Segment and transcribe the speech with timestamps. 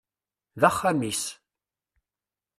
[0.61, 1.23] D axxam-is.